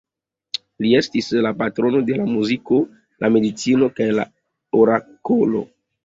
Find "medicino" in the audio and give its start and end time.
3.35-3.89